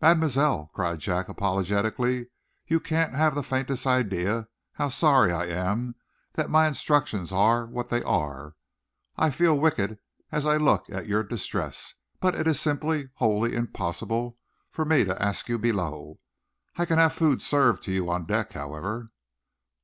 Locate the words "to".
15.06-15.20, 17.82-17.90